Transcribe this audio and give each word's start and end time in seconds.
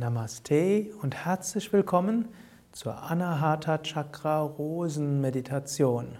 Namaste 0.00 0.94
und 1.02 1.16
herzlich 1.24 1.72
willkommen 1.72 2.28
zur 2.70 3.02
Anahata 3.02 3.78
Chakra 3.78 4.42
Rosen 4.42 5.20
Meditation. 5.20 6.16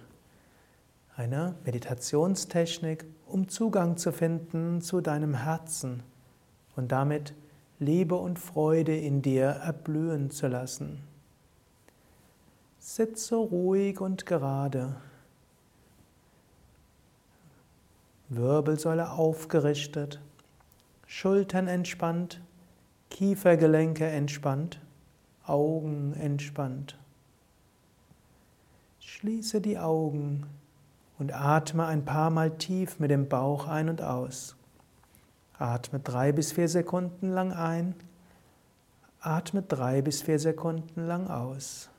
Eine 1.14 1.54
Meditationstechnik, 1.64 3.04
um 3.28 3.48
Zugang 3.48 3.96
zu 3.96 4.10
finden 4.10 4.80
zu 4.80 5.00
deinem 5.00 5.32
Herzen 5.32 6.02
und 6.74 6.90
damit 6.90 7.34
Liebe 7.78 8.16
und 8.16 8.40
Freude 8.40 8.96
in 8.96 9.22
dir 9.22 9.44
erblühen 9.44 10.32
zu 10.32 10.48
lassen. 10.48 11.04
Sitze 12.80 13.36
ruhig 13.36 14.00
und 14.00 14.26
gerade. 14.26 14.96
Wirbelsäule 18.28 19.12
aufgerichtet, 19.12 20.20
Schultern 21.06 21.68
entspannt, 21.68 22.40
Kiefergelenke 23.10 24.06
entspannt, 24.06 24.80
Augen 25.44 26.14
entspannt. 26.14 26.98
Schließe 29.00 29.60
die 29.60 29.78
Augen 29.78 30.46
und 31.18 31.32
atme 31.32 31.86
ein 31.86 32.04
paar 32.04 32.30
Mal 32.30 32.56
tief 32.58 33.00
mit 33.00 33.10
dem 33.10 33.28
Bauch 33.28 33.66
ein 33.66 33.88
und 33.88 34.02
aus. 34.02 34.56
Atme 35.58 35.98
drei 35.98 36.30
bis 36.32 36.52
vier 36.52 36.68
Sekunden 36.68 37.30
lang 37.30 37.52
ein, 37.52 37.94
atme 39.20 39.62
drei 39.62 40.02
bis 40.02 40.22
vier 40.22 40.38
Sekunden 40.38 41.06
lang 41.06 41.28
aus. 41.28 41.90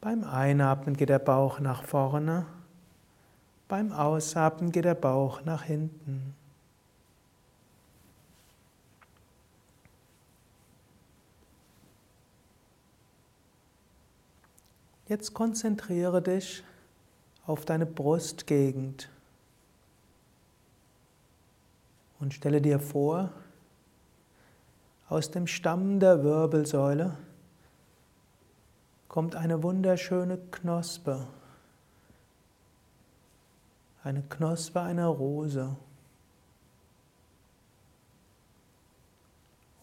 Beim 0.00 0.24
Einatmen 0.24 0.96
geht 0.96 1.08
der 1.08 1.18
Bauch 1.18 1.60
nach 1.60 1.82
vorne, 1.84 2.44
beim 3.68 3.92
Ausatmen 3.92 4.70
geht 4.70 4.84
der 4.84 4.94
Bauch 4.94 5.42
nach 5.44 5.62
hinten. 5.62 6.34
Jetzt 15.06 15.34
konzentriere 15.34 16.22
dich 16.22 16.64
auf 17.46 17.66
deine 17.66 17.84
Brustgegend 17.84 19.10
und 22.20 22.32
stelle 22.32 22.62
dir 22.62 22.80
vor, 22.80 23.30
aus 25.10 25.30
dem 25.30 25.46
Stamm 25.46 26.00
der 26.00 26.24
Wirbelsäule 26.24 27.18
kommt 29.08 29.36
eine 29.36 29.62
wunderschöne 29.62 30.38
Knospe, 30.50 31.26
eine 34.02 34.22
Knospe 34.22 34.80
einer 34.80 35.06
Rose. 35.06 35.76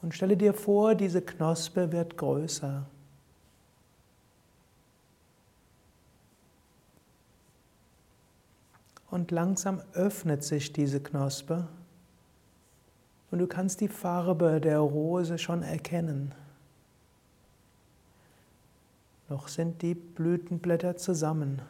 Und 0.01 0.15
stelle 0.15 0.35
dir 0.35 0.55
vor, 0.55 0.95
diese 0.95 1.21
Knospe 1.21 1.91
wird 1.91 2.17
größer. 2.17 2.87
Und 9.11 9.29
langsam 9.29 9.81
öffnet 9.93 10.43
sich 10.43 10.73
diese 10.73 11.01
Knospe 11.01 11.67
und 13.29 13.39
du 13.39 13.47
kannst 13.47 13.81
die 13.81 13.89
Farbe 13.89 14.59
der 14.59 14.79
Rose 14.79 15.37
schon 15.37 15.63
erkennen. 15.63 16.33
Noch 19.29 19.47
sind 19.47 19.81
die 19.81 19.95
Blütenblätter 19.95 20.97
zusammen, 20.97 21.61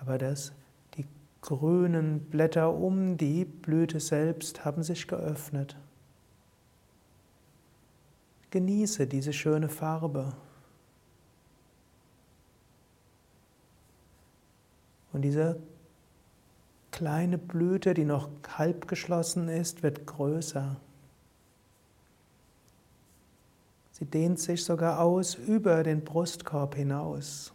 aber 0.00 0.18
das, 0.18 0.52
die 0.96 1.04
grünen 1.40 2.20
Blätter 2.20 2.72
um 2.72 3.16
die 3.16 3.44
Blüte 3.44 4.00
selbst 4.00 4.64
haben 4.64 4.82
sich 4.82 5.06
geöffnet. 5.06 5.76
Genieße 8.50 9.06
diese 9.06 9.32
schöne 9.32 9.68
Farbe. 9.68 10.32
Und 15.16 15.22
diese 15.22 15.58
kleine 16.90 17.38
Blüte, 17.38 17.94
die 17.94 18.04
noch 18.04 18.28
halb 18.58 18.86
geschlossen 18.86 19.48
ist, 19.48 19.82
wird 19.82 20.06
größer. 20.06 20.76
Sie 23.92 24.04
dehnt 24.04 24.38
sich 24.38 24.62
sogar 24.62 25.00
aus 25.00 25.34
über 25.34 25.82
den 25.82 26.04
Brustkorb 26.04 26.74
hinaus. 26.74 27.54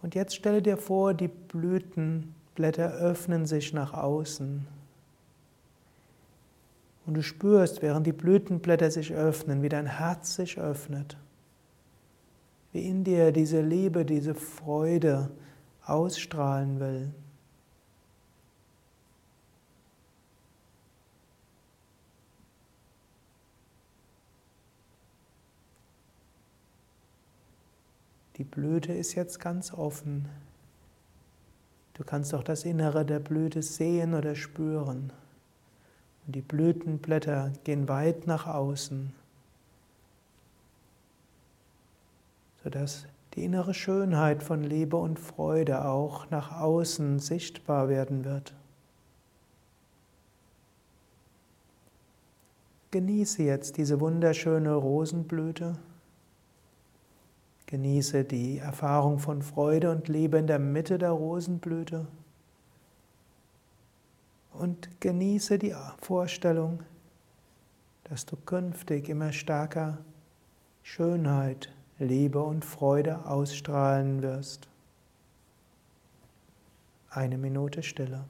Und 0.00 0.14
jetzt 0.14 0.36
stelle 0.36 0.62
dir 0.62 0.76
vor, 0.76 1.12
die 1.12 1.26
Blütenblätter 1.26 2.92
öffnen 2.92 3.46
sich 3.46 3.72
nach 3.72 3.94
außen. 3.94 4.64
Und 7.04 7.14
du 7.14 7.22
spürst, 7.24 7.82
während 7.82 8.06
die 8.06 8.12
Blütenblätter 8.12 8.92
sich 8.92 9.12
öffnen, 9.12 9.62
wie 9.62 9.68
dein 9.68 9.86
Herz 9.86 10.36
sich 10.36 10.60
öffnet 10.60 11.16
wie 12.72 12.88
in 12.88 13.04
dir 13.04 13.32
diese 13.32 13.60
Liebe, 13.60 14.04
diese 14.04 14.34
Freude 14.34 15.30
ausstrahlen 15.84 16.80
will. 16.80 17.12
Die 28.38 28.44
Blüte 28.44 28.92
ist 28.92 29.14
jetzt 29.14 29.38
ganz 29.38 29.72
offen. 29.72 30.28
Du 31.94 32.02
kannst 32.02 32.34
auch 32.34 32.42
das 32.42 32.64
Innere 32.64 33.04
der 33.04 33.20
Blüte 33.20 33.62
sehen 33.62 34.14
oder 34.14 34.34
spüren. 34.34 35.12
Und 36.26 36.34
die 36.34 36.40
Blütenblätter 36.40 37.52
gehen 37.64 37.88
weit 37.88 38.26
nach 38.26 38.46
außen. 38.46 39.12
Sodass 42.72 43.06
die 43.34 43.44
innere 43.44 43.74
Schönheit 43.74 44.42
von 44.42 44.62
Liebe 44.62 44.96
und 44.96 45.18
Freude 45.18 45.84
auch 45.84 46.30
nach 46.30 46.58
außen 46.58 47.18
sichtbar 47.18 47.90
werden 47.90 48.24
wird. 48.24 48.54
Genieße 52.90 53.42
jetzt 53.42 53.76
diese 53.76 54.00
wunderschöne 54.00 54.74
Rosenblüte. 54.74 55.78
Genieße 57.66 58.24
die 58.24 58.58
Erfahrung 58.58 59.18
von 59.18 59.42
Freude 59.42 59.90
und 59.90 60.08
Liebe 60.08 60.38
in 60.38 60.46
der 60.46 60.58
Mitte 60.58 60.96
der 60.96 61.10
Rosenblüte. 61.10 62.06
Und 64.52 65.00
genieße 65.00 65.58
die 65.58 65.74
Vorstellung, 66.00 66.80
dass 68.04 68.24
du 68.24 68.36
künftig 68.36 69.10
immer 69.10 69.32
stärker 69.32 69.98
Schönheit, 70.82 71.70
Liebe 72.02 72.42
und 72.42 72.64
Freude 72.64 73.26
ausstrahlen 73.26 74.22
wirst. 74.22 74.68
Eine 77.08 77.38
Minute 77.38 77.82
Stille. 77.82 78.24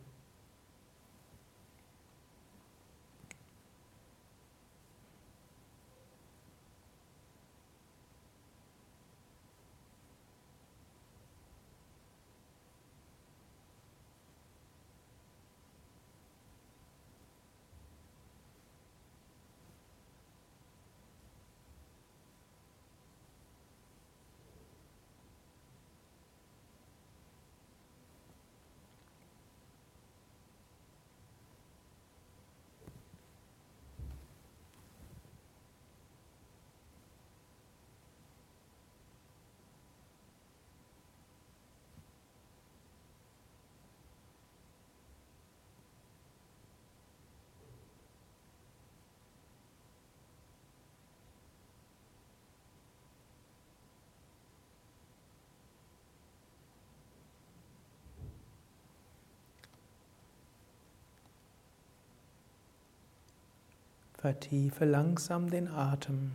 Vertiefe 64.23 64.85
langsam 64.85 65.51
den 65.51 65.67
Atem. 65.67 66.31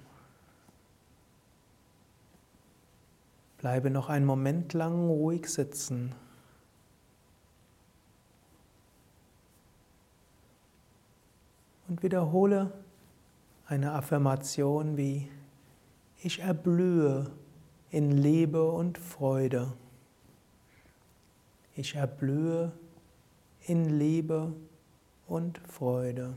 Bleibe 3.60 3.90
noch 3.90 4.10
einen 4.10 4.26
Moment 4.26 4.74
lang 4.74 5.08
ruhig 5.08 5.48
sitzen. 5.48 6.14
Und 11.88 12.04
wiederhole 12.04 12.74
eine 13.68 13.94
Affirmation 13.94 14.98
wie 14.98 15.32
Ich 16.22 16.40
erblühe 16.40 17.32
in 17.90 18.12
Liebe 18.12 18.70
und 18.70 18.98
Freude. 18.98 19.72
Ich 21.74 21.96
erblühe 21.96 22.74
in 23.62 23.98
Liebe 23.98 24.52
und 25.26 25.58
Freude. 25.60 26.34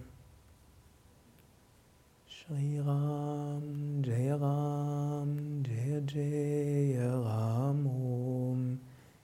Shri 2.51 2.81
Ram, 2.81 4.03
Jai 4.03 4.31
Ram, 4.33 5.63
Jai 5.63 6.01
Jai 6.05 6.99
Ram 6.99 7.87
Om. 7.87 8.81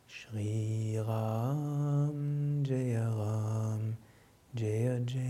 Shri 0.07 0.97
Ram, 1.05 2.63
Jai 2.63 2.95
Ram, 2.95 3.97
Jai 4.55 5.03
Jai 5.05 5.26